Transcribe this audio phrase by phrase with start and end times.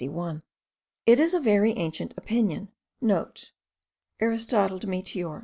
[1.05, 5.39] It is a very ancient opinion,* (* Aristotle de Meteor.